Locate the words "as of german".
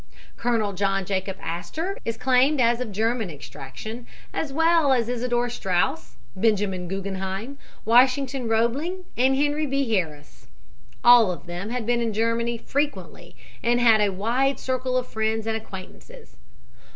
2.59-3.29